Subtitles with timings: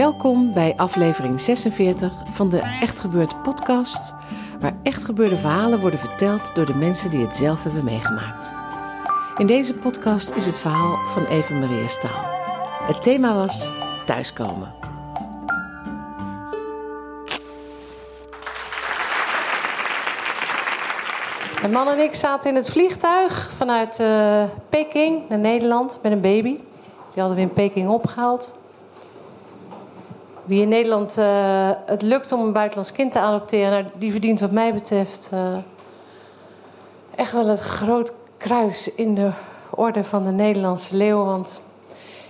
[0.00, 4.14] Welkom bij aflevering 46 van de Echt Gebeurd podcast,
[4.60, 8.52] waar echt gebeurde verhalen worden verteld door de mensen die het zelf hebben meegemaakt.
[9.38, 12.24] In deze podcast is het verhaal van Eva Maria Staal.
[12.86, 13.70] Het thema was
[14.06, 14.72] thuiskomen.
[21.60, 26.20] Mijn man en ik zaten in het vliegtuig vanuit uh, Peking naar Nederland met een
[26.20, 26.58] baby.
[27.12, 28.59] Die hadden we in Peking opgehaald.
[30.50, 34.40] Wie in Nederland uh, het lukt om een buitenlands kind te adopteren, nou, die verdient
[34.40, 35.56] wat mij betreft uh,
[37.14, 39.30] echt wel het groot kruis in de
[39.70, 41.24] orde van de Nederlandse leeuw.
[41.24, 41.60] Want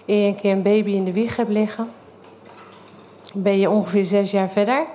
[0.06, 1.88] eer je een keer een baby in de wieg hebt liggen,
[3.34, 4.86] ben je ongeveer zes jaar verder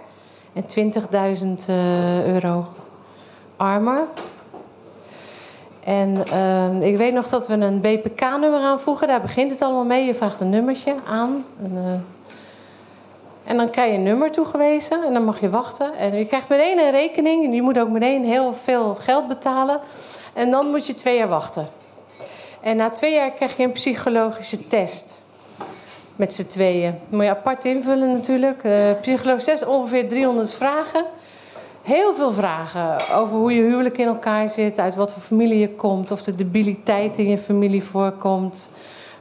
[0.54, 2.66] en 20.000 uh, euro
[3.58, 4.04] armer.
[5.84, 6.18] En
[6.82, 9.08] ik weet nog dat we een BPK-nummer aanvoegen.
[9.08, 10.06] Daar begint het allemaal mee.
[10.06, 11.46] Je vraagt een nummertje aan.
[11.64, 12.15] En, uh,
[13.46, 15.04] en, dan krijg je een nummer toegewezen.
[15.04, 15.94] En dan mag je wachten.
[15.94, 17.44] En je krijgt meteen een rekening.
[17.44, 19.80] En je moet ook meteen heel veel geld betalen.
[20.34, 21.68] En dan moet je twee jaar wachten.
[22.62, 25.24] En na twee jaar krijg je een psychologische test.
[26.16, 27.00] Met z'n tweeën.
[27.10, 28.64] Moet je apart invullen natuurlijk.
[28.64, 31.06] Uh, psychologische test, ongeveer 300 vragen
[31.86, 35.76] heel veel vragen over hoe je huwelijk in elkaar zit, uit wat voor familie je
[35.76, 38.76] komt, of de debiliteit in je familie voorkomt.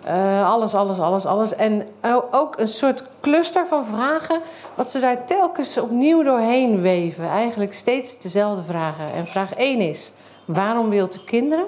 [0.07, 1.55] Uh, alles, alles, alles, alles.
[1.55, 1.87] En
[2.31, 4.41] ook een soort cluster van vragen,
[4.75, 7.29] wat ze daar telkens opnieuw doorheen weven.
[7.29, 9.13] Eigenlijk steeds dezelfde vragen.
[9.13, 10.13] En vraag 1 is:
[10.45, 11.67] waarom wilt u kinderen?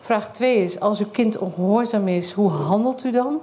[0.00, 3.40] Vraag 2 is: als uw kind ongehoorzaam is, hoe handelt u dan?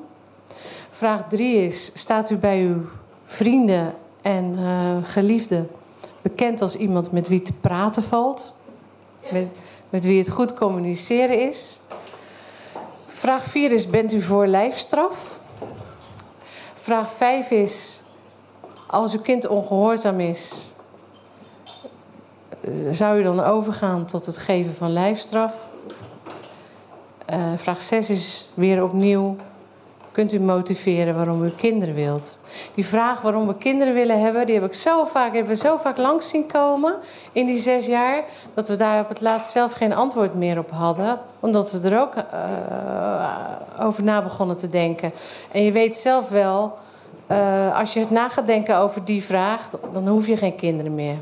[0.90, 2.82] Vraag 3 is: staat u bij uw
[3.26, 5.70] vrienden en uh, geliefden
[6.22, 8.54] bekend als iemand met wie te praten valt,
[9.32, 9.48] met,
[9.90, 11.80] met wie het goed communiceren is.
[13.06, 15.40] Vraag 4 is: bent u voor lijfstraf?
[16.88, 18.02] Vraag 5 is:
[18.86, 20.72] als uw kind ongehoorzaam is,
[22.92, 25.68] zou u dan overgaan tot het geven van lijfstraf?
[27.34, 29.36] Uh, vraag 6 is weer opnieuw:
[30.18, 32.38] kunt u motiveren waarom u kinderen wilt?
[32.74, 35.78] Die vraag waarom we kinderen willen hebben, die heb ik zo vaak, hebben we zo
[35.78, 36.96] vaak langs zien komen
[37.32, 38.24] in die zes jaar,
[38.54, 42.02] dat we daar op het laatst zelf geen antwoord meer op hadden, omdat we er
[42.02, 42.26] ook uh,
[43.80, 45.12] over na begonnen te denken.
[45.52, 46.78] En je weet zelf wel,
[47.32, 50.96] uh, als je het na gaat denken over die vraag, dan hoef je geen kinderen
[50.96, 51.18] meer.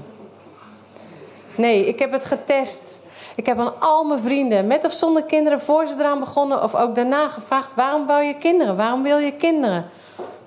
[1.56, 3.05] Nee, ik heb het getest.
[3.36, 6.76] Ik heb aan al mijn vrienden, met of zonder kinderen, voor ze eraan begonnen, of
[6.76, 8.76] ook daarna gevraagd: waarom wou je kinderen?
[8.76, 9.86] Waarom wil je kinderen?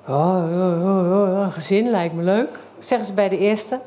[0.06, 3.80] Oh, oh, oh, oh, een gezin lijkt me leuk, zeggen ze bij de eerste.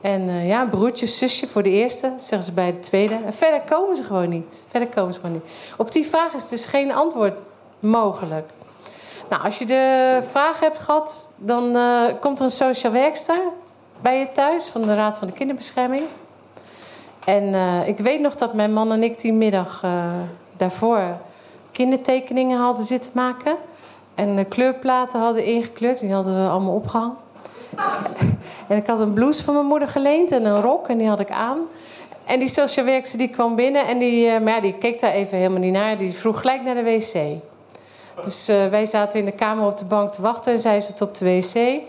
[0.00, 3.18] En uh, ja, broertje, zusje voor de eerste, zeggen ze bij de tweede.
[3.26, 4.64] En verder komen ze gewoon niet.
[4.68, 5.44] Verder komen ze gewoon niet.
[5.76, 7.34] Op die vraag is dus geen antwoord
[7.78, 8.50] mogelijk.
[9.28, 13.38] Nou, als je de vraag hebt gehad, dan uh, komt er een social werkster
[14.00, 16.02] bij je thuis van de Raad van de Kinderbescherming.
[17.28, 19.84] En uh, ik weet nog dat mijn man en ik die middag
[20.56, 21.16] daarvoor
[21.72, 23.56] kindertekeningen hadden zitten maken.
[24.14, 26.00] En kleurplaten hadden ingekleurd.
[26.00, 27.16] Die hadden we allemaal opgehangen.
[28.68, 30.88] En ik had een blouse van mijn moeder geleend en een rok.
[30.88, 31.58] En die had ik aan.
[32.24, 33.86] En die social werkster die kwam binnen.
[33.86, 35.98] En die, maar ja, die keek daar even helemaal niet naar.
[35.98, 37.40] Die vroeg gelijk naar de wc.
[38.22, 40.52] Dus wij zaten in de kamer op de bank te wachten.
[40.52, 41.80] En zij zat op de wc.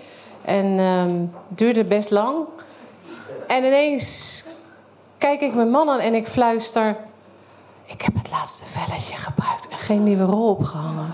[0.45, 2.35] En het duurde best lang.
[3.47, 4.43] En ineens
[5.19, 6.95] kijk ik mijn man aan en ik fluister...
[7.85, 11.13] Ik heb het laatste velletje gebruikt en geen nieuwe rol opgehangen.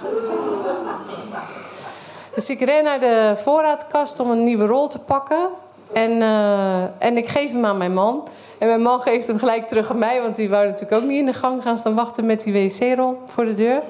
[2.35, 5.47] Dus ik ren naar de voorraadkast om een nieuwe rol te pakken.
[5.93, 8.27] En, uh, en ik geef hem aan mijn man.
[8.57, 11.19] En mijn man geeft hem gelijk terug aan mij, want die wou natuurlijk ook niet
[11.19, 13.81] in de gang gaan staan wachten met die wc-rol voor de deur.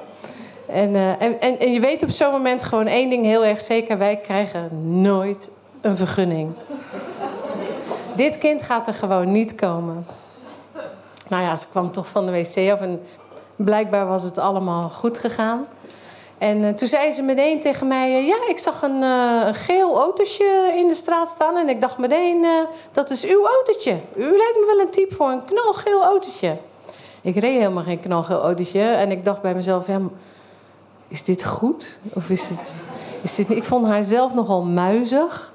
[0.67, 3.59] En, uh, en, en, en, je weet op zo'n moment gewoon één ding heel erg
[3.59, 4.69] zeker: wij krijgen
[5.01, 5.51] nooit
[5.81, 6.51] een vergunning.
[8.15, 10.05] Dit kind gaat er gewoon niet komen.
[11.27, 13.01] Nou ja, ze kwam toch van de wc af en
[13.55, 15.65] blijkbaar was het allemaal goed gegaan.
[16.37, 19.55] En uh, toen zei ze meteen tegen mij: uh, Ja, ik zag een, uh, een,
[19.55, 21.57] geel autootje in de straat staan.
[21.57, 22.45] En ik dacht meteen:
[22.91, 23.97] Dat is uw autootje.
[24.15, 26.57] U lijkt me wel een type voor een knalgeel autootje.
[27.21, 28.81] Ik reed helemaal geen knalgeel autootje.
[28.81, 29.99] En ik dacht bij mezelf: ja,
[31.07, 31.99] Is dit goed?
[32.13, 32.77] Of is dit,
[33.21, 33.57] is dit niet?
[33.57, 35.53] Ik vond haar zelf nogal muizig.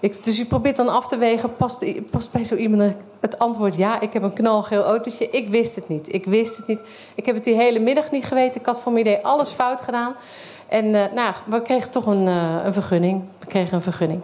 [0.00, 3.76] Ik, dus je probeert dan af te wegen: past, past bij zo iemand het antwoord
[3.76, 5.30] ja, ik heb een knalgeel autootje.
[5.30, 6.14] Ik wist het niet.
[6.14, 6.80] Ik wist het niet.
[7.14, 8.60] Ik heb het die hele middag niet geweten.
[8.60, 10.14] Ik had voor mijn idee alles fout gedaan.
[10.68, 13.22] En uh, nou, we kregen toch een, uh, een vergunning.
[13.38, 14.22] We kregen een vergunning.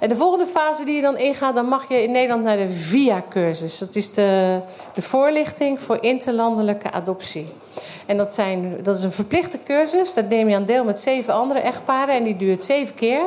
[0.00, 2.68] En de volgende fase die je dan ingaat, dan mag je in Nederland naar de
[2.68, 3.78] VIA-cursus.
[3.78, 4.58] Dat is de,
[4.94, 7.44] de voorlichting voor interlandelijke adoptie.
[8.06, 10.14] En dat, zijn, dat is een verplichte cursus.
[10.14, 12.14] Dat neem je aan deel met zeven andere echtparen.
[12.14, 13.20] En die duurt zeven keer.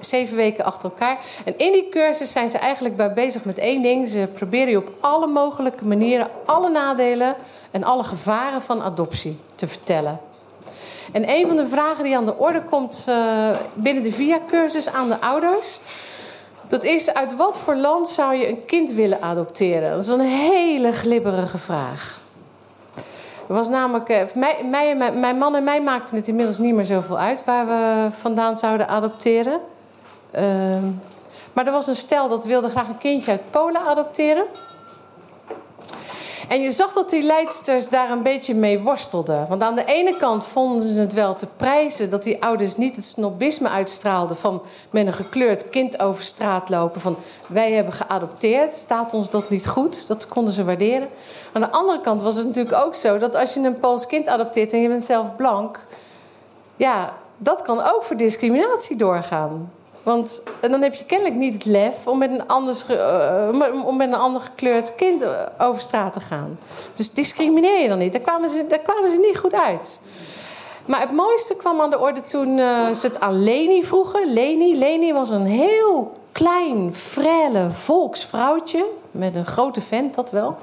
[0.00, 1.18] Zeven weken achter elkaar.
[1.44, 4.08] En in die cursus zijn ze eigenlijk bij bezig met één ding.
[4.08, 7.34] Ze proberen je op alle mogelijke manieren alle nadelen
[7.70, 10.20] en alle gevaren van adoptie te vertellen.
[11.12, 13.16] En een van de vragen die aan de orde komt uh,
[13.74, 15.78] binnen de VIA-cursus aan de ouders.
[16.68, 19.90] Dat is uit wat voor land zou je een kind willen adopteren?
[19.90, 22.20] Dat is een hele glibberige vraag.
[23.48, 26.86] Was namelijk, uh, mij, mij, mijn, mijn man en mij maakten het inmiddels niet meer
[26.86, 29.60] zoveel uit waar we vandaan zouden adopteren.
[30.34, 30.42] Uh,
[31.52, 34.44] maar er was een stel dat wilde graag een kindje uit Polen adopteren.
[36.48, 39.46] En je zag dat die leidsters daar een beetje mee worstelden.
[39.48, 42.96] Want aan de ene kant vonden ze het wel te prijzen dat die ouders niet
[42.96, 47.00] het snobisme uitstraalden van met een gekleurd kind over straat lopen.
[47.00, 47.16] Van
[47.48, 50.06] wij hebben geadopteerd, staat ons dat niet goed?
[50.06, 51.08] Dat konden ze waarderen.
[51.52, 54.26] Aan de andere kant was het natuurlijk ook zo dat als je een Pools kind
[54.26, 55.80] adopteert en je bent zelf blank,
[56.76, 59.72] ja, dat kan ook voor discriminatie doorgaan.
[60.08, 64.08] Want dan heb je kennelijk niet het lef om met een, anders, uh, om met
[64.08, 66.58] een ander gekleurd kind eh, over straat te gaan.
[66.94, 68.12] Dus discrimineer je dan niet.
[68.12, 70.02] Daar kwamen ze, daar kwamen ze niet goed uit.
[70.84, 74.32] Maar het mooiste kwam aan de orde toen uh, ze het aan Leni vroegen.
[74.32, 78.84] Leni, Leni was een heel klein, frêle volksvrouwtje.
[79.10, 80.56] Met een grote vent, dat wel.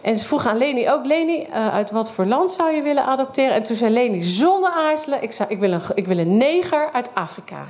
[0.00, 3.04] En ze vroeg aan Leni ook: Leni, uh, uit wat voor land zou je willen
[3.04, 3.54] adopteren?
[3.54, 6.92] En toen zei Leni zonder aarzelen: Ik, zou, ik, wil, een, ik wil een neger
[6.92, 7.64] uit Afrika.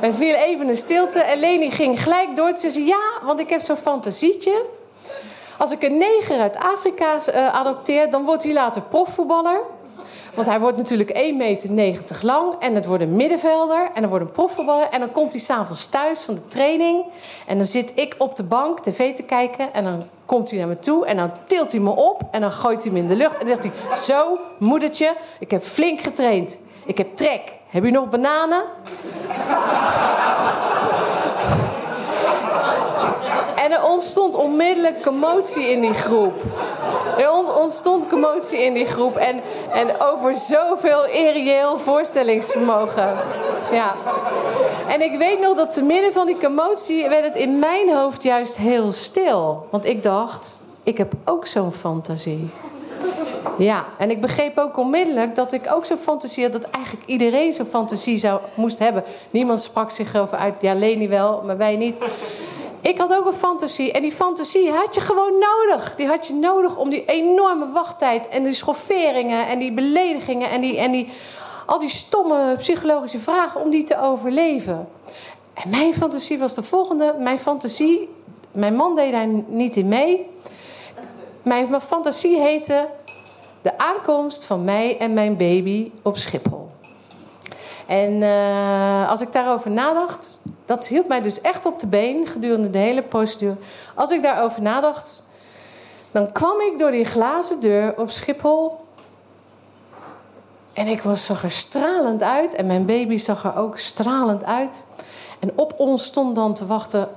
[0.00, 2.56] Er viel even een stilte en Leni ging gelijk door.
[2.56, 4.64] Ze zei: Ja, want ik heb zo'n fantasietje.
[5.56, 9.60] Als ik een neger uit Afrika uh, adopteer, dan wordt hij later profvoetballer.
[10.34, 11.12] Want hij wordt natuurlijk
[11.64, 12.54] 1,90 meter lang.
[12.60, 13.90] En het wordt een middenvelder.
[13.94, 14.88] En dan wordt een profvoetballer.
[14.90, 17.04] En dan komt hij s'avonds thuis van de training.
[17.46, 19.72] En dan zit ik op de bank tv te kijken.
[19.72, 21.06] En dan komt hij naar me toe.
[21.06, 22.22] En dan tilt hij me op.
[22.30, 23.38] En dan gooit hij me in de lucht.
[23.38, 26.58] En dan zegt hij: Zo, moedertje, ik heb flink getraind.
[26.84, 27.40] Ik heb trek.
[27.66, 28.62] Heb je nog bananen?
[33.64, 36.32] En er ontstond onmiddellijk commotie in die groep.
[37.20, 39.16] Er ontstond commotie in die groep.
[39.16, 39.40] En,
[39.72, 43.16] en over zoveel irreëel voorstellingsvermogen.
[43.72, 43.94] Ja.
[44.88, 48.22] En ik weet nog dat te midden van die commotie werd het in mijn hoofd
[48.22, 49.66] juist heel stil.
[49.70, 52.50] Want ik dacht, ik heb ook zo'n fantasie.
[53.58, 56.52] Ja, en ik begreep ook onmiddellijk dat ik ook zo'n fantasie had...
[56.52, 59.04] dat eigenlijk iedereen zo'n fantasie zou, moest hebben.
[59.30, 60.54] Niemand sprak zich erover uit.
[60.60, 61.96] Ja, Leni wel, maar wij niet.
[62.80, 63.92] Ik had ook een fantasie.
[63.92, 65.94] En die fantasie had je gewoon nodig.
[65.96, 70.60] Die had je nodig om die enorme wachttijd en die schofferingen en die beledigingen en,
[70.60, 71.08] die, en die,
[71.66, 74.88] al die stomme psychologische vragen om die te overleven.
[75.54, 77.14] En mijn fantasie was de volgende.
[77.18, 78.08] Mijn fantasie,
[78.52, 80.26] mijn man deed daar niet in mee.
[81.42, 82.86] Mijn, fantasie heette
[83.62, 86.59] de aankomst van mij en mijn baby op Schiphol.
[87.90, 92.70] En uh, als ik daarover nadacht, dat hield mij dus echt op de been gedurende
[92.70, 93.56] de hele procedure.
[93.94, 95.22] Als ik daarover nadacht,
[96.10, 98.80] dan kwam ik door die glazen deur op Schiphol.
[100.72, 104.84] En ik was, zag er stralend uit en mijn baby zag er ook stralend uit.
[105.38, 107.08] En op ons stond dan te wachten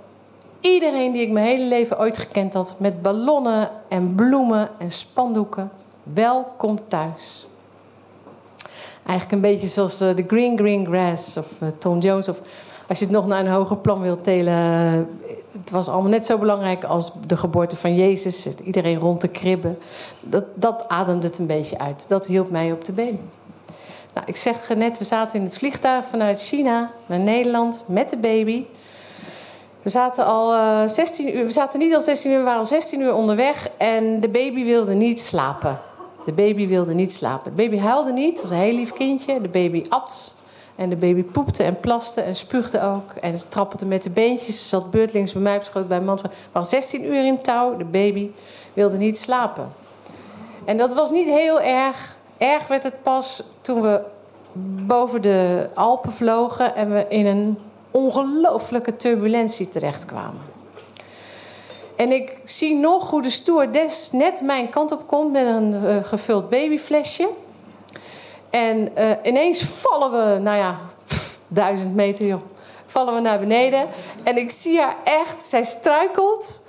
[0.60, 5.72] iedereen die ik mijn hele leven ooit gekend had, met ballonnen en bloemen en spandoeken.
[6.04, 7.46] Welkom thuis.
[9.06, 12.28] Eigenlijk een beetje zoals de uh, Green Green Grass of uh, Tom Jones.
[12.28, 12.42] Of
[12.88, 14.54] als je het nog naar een hoger plan wilt telen.
[15.62, 18.48] Het was allemaal net zo belangrijk als de geboorte van Jezus.
[18.64, 19.78] Iedereen rond de kribben.
[20.20, 22.08] Dat, dat ademde het een beetje uit.
[22.08, 23.20] Dat hielp mij op de been.
[24.14, 28.18] Nou, ik zeg net, we zaten in het vliegtuig vanuit China naar Nederland met de
[28.18, 28.66] baby.
[29.82, 31.46] We zaten al uh, 16 uur.
[31.46, 33.70] We zaten niet al 16 uur, we waren al 16 uur onderweg.
[33.78, 35.80] En de baby wilde niet slapen.
[36.26, 37.56] De baby wilde niet slapen.
[37.56, 39.42] De baby huilde niet, was een heel lief kindje.
[39.42, 40.36] De baby at
[40.76, 43.12] en de baby poepte en plaste en spuugde ook.
[43.22, 44.62] En ze trappelde met de beentjes.
[44.62, 46.16] Ze zat beurtelings bij mij op schoot bij man.
[46.16, 47.78] We waren 16 uur in touw.
[47.78, 48.30] De baby
[48.74, 49.72] wilde niet slapen.
[50.66, 52.16] En dat was niet heel erg.
[52.38, 54.02] Erg werd het pas toen we
[54.88, 56.76] boven de Alpen vlogen...
[56.76, 57.58] en we in een
[57.92, 60.53] ongelooflijke turbulentie terechtkwamen.
[61.96, 65.96] En ik zie nog hoe de stewardess net mijn kant op komt met een uh,
[66.04, 67.30] gevuld babyflesje.
[68.50, 72.42] En uh, ineens vallen we, nou ja, pff, duizend meter joh,
[72.86, 73.88] vallen we naar beneden.
[74.24, 76.62] En ik zie haar echt, zij struikelt.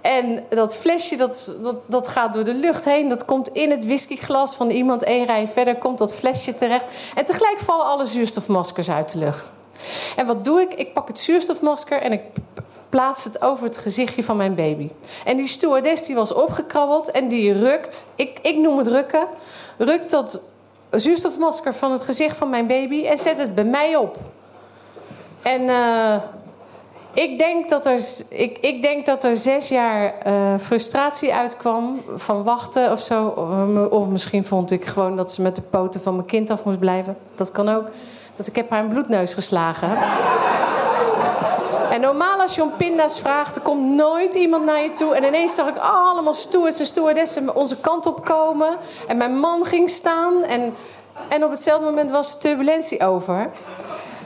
[0.00, 3.08] En dat flesje dat, dat, dat gaat door de lucht heen.
[3.08, 5.76] Dat komt in het whiskyglas van iemand één rij verder.
[5.76, 6.84] Komt dat flesje terecht.
[7.14, 9.52] En tegelijk vallen alle zuurstofmaskers uit de lucht.
[10.16, 10.74] En wat doe ik?
[10.74, 12.22] Ik pak het zuurstofmasker en ik
[12.90, 14.90] plaatst het over het gezichtje van mijn baby.
[15.24, 19.26] En die stewardess die was opgekrabbeld en die rukt, ik, ik noem het rukken,
[19.76, 20.40] rukt dat
[20.90, 24.16] zuurstofmasker van het gezicht van mijn baby en zet het bij mij op.
[25.42, 26.14] En uh,
[27.12, 32.42] ik, denk dat er, ik, ik denk dat er zes jaar uh, frustratie uitkwam van
[32.42, 33.26] wachten of zo.
[33.90, 36.78] Of misschien vond ik gewoon dat ze met de poten van mijn kind af moest
[36.78, 37.16] blijven.
[37.36, 37.86] Dat kan ook.
[38.36, 39.88] Dat ik heb haar een bloedneus geslagen.
[41.90, 45.14] En normaal als je om pinda's vraagt, er komt nooit iemand naar je toe.
[45.14, 48.76] En ineens zag ik allemaal stewards en stewardessen onze kant op komen.
[49.08, 50.42] En mijn man ging staan.
[50.42, 50.74] En,
[51.28, 53.50] en op hetzelfde moment was de turbulentie over.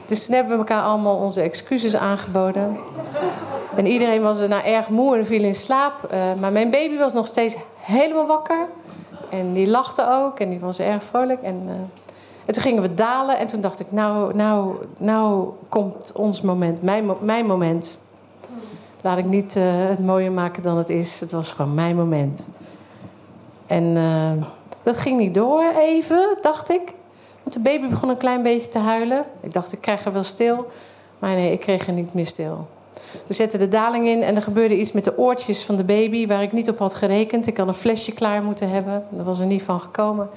[0.06, 2.78] Dus toen hebben we elkaar allemaal onze excuses aangeboden.
[3.76, 5.92] En iedereen was daarna erg moe en viel in slaap.
[6.12, 8.66] Uh, maar mijn baby was nog steeds helemaal wakker.
[9.30, 11.42] En die lachte ook en die was erg vrolijk.
[11.42, 12.03] En, uh,
[12.44, 16.82] en toen gingen we dalen en toen dacht ik, nou, nou, nou komt ons moment,
[16.82, 18.02] mijn, mijn moment.
[19.00, 21.20] Laat ik niet uh, het mooier maken dan het is.
[21.20, 22.48] Het was gewoon mijn moment.
[23.66, 23.94] En
[24.82, 26.92] dat ging niet door even, dacht ik.
[27.42, 29.24] Want de baby begon een klein beetje te huilen.
[29.40, 30.66] Ik dacht, ik krijg er wel stil.
[31.18, 32.66] Maar nee, ik kreeg er niet meer stil.
[33.26, 36.26] We zetten de daling in en er gebeurde iets met de oortjes van de baby...
[36.26, 37.46] waar ik niet op had gerekend.
[37.46, 39.06] Ik had een flesje klaar moeten hebben.
[39.10, 40.28] Daar was er niet van gekomen.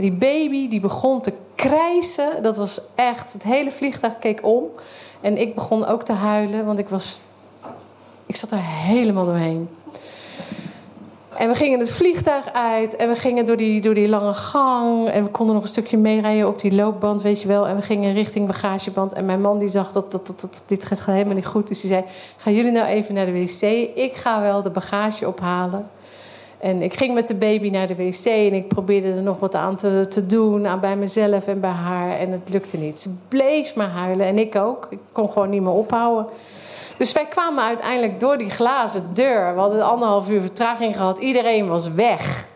[0.00, 2.42] Die baby die begon te krijsen.
[2.42, 3.32] Dat was echt...
[3.32, 4.64] Het hele vliegtuig keek om.
[5.20, 7.20] En ik begon ook te huilen, want ik was...
[8.26, 9.68] Ik zat er helemaal doorheen.
[11.40, 15.08] En we gingen het vliegtuig uit en we gingen door die, door die lange gang.
[15.08, 17.66] En we konden nog een stukje meerijden op die loopband, weet je wel.
[17.66, 19.12] En we gingen richting bagageband.
[19.12, 21.68] En mijn man die zag dat, dat, dat, dat dit gaat helemaal niet goed.
[21.68, 22.04] Dus die zei,
[22.36, 23.62] gaan jullie nou even naar de wc?
[23.94, 25.90] Ik ga wel de bagage ophalen.
[26.60, 29.54] En ik ging met de baby naar de wc en ik probeerde er nog wat
[29.54, 30.66] aan te, te doen.
[30.66, 32.18] Aan bij mezelf en bij haar.
[32.18, 33.00] En het lukte niet.
[33.00, 34.86] Ze bleef maar huilen en ik ook.
[34.90, 36.26] Ik kon gewoon niet meer ophouden.
[36.98, 39.54] Dus wij kwamen uiteindelijk door die glazen deur.
[39.54, 41.18] We hadden anderhalf uur vertraging gehad.
[41.18, 42.48] Iedereen was weg.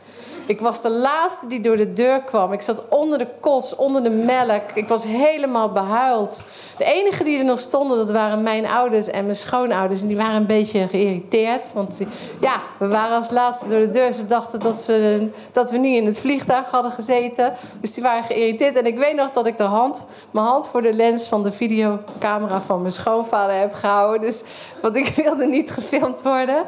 [0.47, 2.53] Ik was de laatste die door de deur kwam.
[2.53, 4.63] Ik zat onder de kots, onder de melk.
[4.75, 6.43] Ik was helemaal behuild.
[6.79, 10.03] De enige die er nog stonden, dat waren mijn ouders en mijn schoonouders.
[10.03, 11.73] En die waren een beetje geïrriteerd.
[11.73, 12.03] Want
[12.41, 14.13] ja, we waren als laatste door de deur.
[14.13, 17.55] Ze dachten dat, ze, dat we niet in het vliegtuig hadden gezeten.
[17.81, 18.77] Dus die waren geïrriteerd.
[18.77, 21.53] En ik weet nog dat ik de hand, mijn hand voor de lens van de
[21.53, 24.21] videocamera van mijn schoonvader heb gehouden.
[24.21, 24.45] Dus,
[24.83, 26.65] want ik wilde niet gefilmd worden.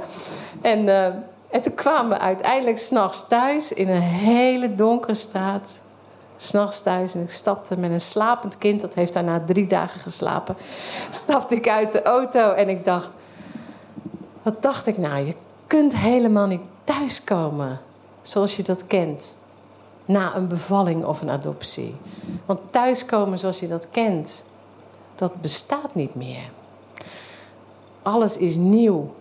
[0.63, 0.87] En...
[0.87, 1.07] Uh,
[1.57, 5.83] en toen kwamen we uiteindelijk s'nachts thuis in een hele donkere straat.
[6.37, 10.57] S'nachts thuis en ik stapte met een slapend kind, dat heeft daarna drie dagen geslapen.
[11.11, 13.09] Stapte ik uit de auto en ik dacht:
[14.43, 15.27] wat dacht ik nou?
[15.27, 15.35] Je
[15.67, 17.81] kunt helemaal niet thuiskomen
[18.23, 19.37] zoals je dat kent.
[20.05, 21.95] Na een bevalling of een adoptie.
[22.47, 24.45] Want thuiskomen zoals je dat kent,
[25.15, 26.51] dat bestaat niet meer.
[28.03, 29.15] Alles is nieuw.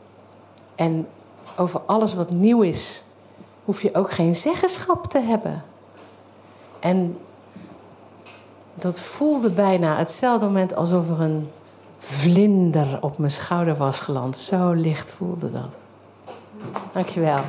[0.76, 1.08] En
[1.58, 3.04] over alles wat nieuw is,
[3.66, 5.64] hoef je ook geen zeggenschap te hebben.
[6.80, 7.18] En
[8.74, 11.50] dat voelde bijna hetzelfde moment alsof er een
[11.98, 14.38] vlinder op mijn schouder was geland.
[14.38, 15.70] Zo licht voelde dat.
[16.92, 17.40] Dankjewel.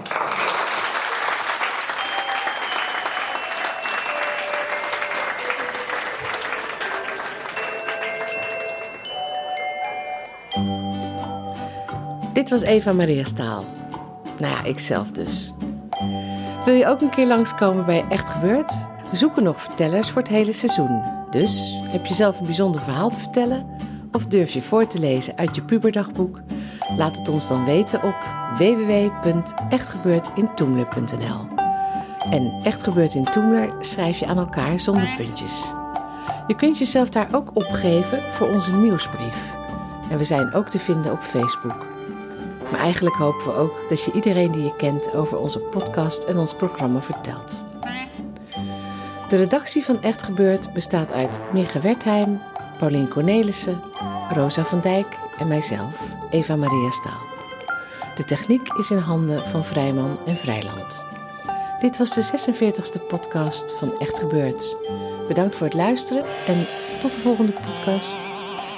[12.33, 13.65] Dit was Eva Maria Staal.
[14.39, 15.55] Nou ja, ikzelf dus.
[16.65, 18.87] Wil je ook een keer langskomen bij Echt Gebeurd?
[19.11, 21.03] We zoeken nog vertellers voor het hele seizoen.
[21.31, 23.67] Dus heb je zelf een bijzonder verhaal te vertellen?
[24.13, 26.41] Of durf je voor te lezen uit je puberdagboek?
[26.97, 28.15] Laat het ons dan weten op
[28.59, 31.47] www.echtgebeurdintoemler.nl
[32.31, 35.73] En Echt Gebeurd in Toemler schrijf je aan elkaar zonder puntjes.
[36.47, 39.55] Je kunt jezelf daar ook opgeven voor onze nieuwsbrief.
[40.11, 41.96] En we zijn ook te vinden op Facebook.
[42.71, 46.39] Maar eigenlijk hopen we ook dat je iedereen die je kent over onze podcast en
[46.39, 47.65] ons programma vertelt.
[49.29, 52.41] De redactie van Echt Gebeurd bestaat uit Mieke Wertheim,
[52.79, 53.81] Paulien Cornelissen,
[54.33, 55.07] Rosa van Dijk
[55.39, 57.25] en mijzelf, Eva Maria Staal.
[58.17, 61.05] De techniek is in handen van Vrijman en Vrijland.
[61.81, 64.77] Dit was de 46e podcast van Echt Gebeurd.
[65.29, 66.67] Bedankt voor het luisteren en
[67.01, 68.27] tot de volgende podcast.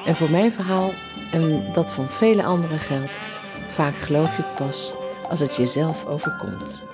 [0.05, 0.91] En voor mijn verhaal
[1.33, 3.21] en dat van vele anderen geldt
[3.69, 4.93] Vaak geloof je het pas
[5.29, 6.85] als het jezelf overkomt.